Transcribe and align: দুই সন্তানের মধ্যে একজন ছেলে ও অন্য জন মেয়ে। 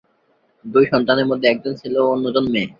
দুই 0.65 0.85
সন্তানের 0.91 1.29
মধ্যে 1.31 1.47
একজন 1.49 1.73
ছেলে 1.81 1.97
ও 1.99 2.07
অন্য 2.13 2.25
জন 2.35 2.45
মেয়ে। 2.53 2.67